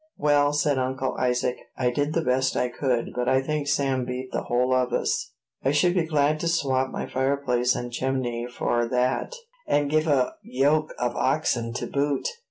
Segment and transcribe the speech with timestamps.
[0.17, 4.31] "Well," said Uncle Isaac, "I did the best I could; but I think Sam beat
[4.31, 5.33] the whole of us.
[5.63, 9.35] I should be glad to swap my fireplace and chimney for that,
[9.67, 12.29] and give a yoke of oxen to boot."